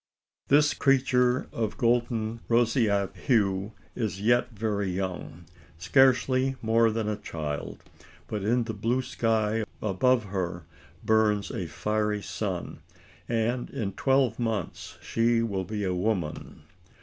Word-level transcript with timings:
This 0.47 0.73
creature 0.73 1.47
of 1.51 1.77
golden 1.77 2.39
roseate 2.47 3.15
hue 3.15 3.73
is 3.95 4.19
yet 4.19 4.49
very 4.49 4.89
young 4.89 5.45
scarcely 5.77 6.55
more 6.59 6.89
than 6.89 7.07
a 7.07 7.15
child 7.17 7.83
but 8.27 8.43
in 8.43 8.63
the 8.63 8.73
blue 8.73 9.03
sky 9.03 9.63
above 9.79 10.23
her 10.23 10.65
burns 11.05 11.51
a 11.51 11.67
fiery 11.67 12.23
sun; 12.23 12.79
and 13.29 13.69
in 13.69 13.91
twelve 13.93 14.39
months 14.39 14.97
she 15.03 15.43
will 15.43 15.65
be 15.65 15.83
a 15.83 15.93
woman. 15.93 16.63